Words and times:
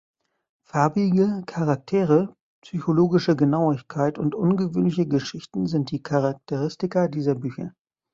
Farbige 0.65 1.43
Charaktere, 1.45 2.33
psychologische 2.65 3.35
Genauigkeit 3.35 4.17
und 4.17 4.33
ungewöhnliche 4.33 5.05
Geschichten 5.07 5.67
sind 5.67 5.91
die 5.91 6.01
Charakteristika 6.01 7.07
dieser 7.07 7.35
Bücher. 7.35 7.75